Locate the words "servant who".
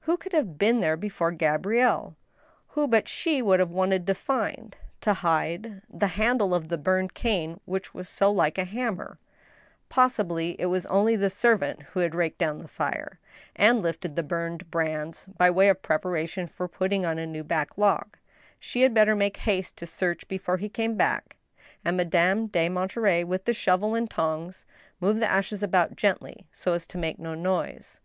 11.30-12.00